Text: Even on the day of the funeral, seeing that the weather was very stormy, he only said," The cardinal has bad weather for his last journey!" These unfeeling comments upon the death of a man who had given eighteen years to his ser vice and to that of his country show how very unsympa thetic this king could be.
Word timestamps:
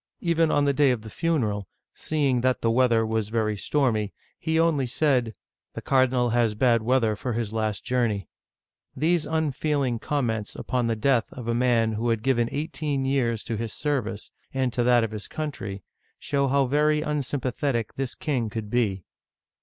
Even 0.21 0.49
on 0.49 0.65
the 0.65 0.73
day 0.73 0.89
of 0.89 1.03
the 1.03 1.11
funeral, 1.11 1.67
seeing 1.93 2.41
that 2.41 2.61
the 2.61 2.71
weather 2.71 3.05
was 3.05 3.29
very 3.29 3.55
stormy, 3.55 4.15
he 4.39 4.59
only 4.59 4.87
said," 4.87 5.35
The 5.75 5.81
cardinal 5.83 6.31
has 6.31 6.55
bad 6.55 6.81
weather 6.81 7.15
for 7.15 7.33
his 7.33 7.53
last 7.53 7.83
journey!" 7.83 8.27
These 8.95 9.27
unfeeling 9.27 9.99
comments 9.99 10.55
upon 10.55 10.87
the 10.87 10.95
death 10.95 11.31
of 11.33 11.47
a 11.47 11.53
man 11.53 11.91
who 11.91 12.09
had 12.09 12.23
given 12.23 12.49
eighteen 12.51 13.05
years 13.05 13.43
to 13.43 13.57
his 13.57 13.73
ser 13.73 14.01
vice 14.01 14.31
and 14.51 14.73
to 14.73 14.81
that 14.81 15.03
of 15.03 15.11
his 15.11 15.27
country 15.27 15.83
show 16.17 16.47
how 16.47 16.65
very 16.65 17.01
unsympa 17.01 17.55
thetic 17.55 17.93
this 17.95 18.15
king 18.15 18.49
could 18.49 18.71
be. 18.71 19.03